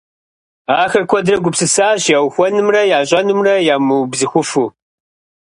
Ахэр 0.81 1.03
куэдрэ 1.09 1.35
гупсысащ 1.43 2.01
яухуэнумрэ 2.17 2.81
ящӏэнумрэ 2.97 3.53
ямыубзыхуфу. 3.75 4.65